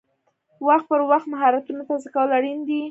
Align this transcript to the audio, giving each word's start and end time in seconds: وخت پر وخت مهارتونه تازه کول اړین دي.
وخت 0.67 0.85
پر 0.91 1.01
وخت 1.11 1.27
مهارتونه 1.33 1.81
تازه 1.89 2.07
کول 2.15 2.29
اړین 2.37 2.59
دي. 2.67 2.79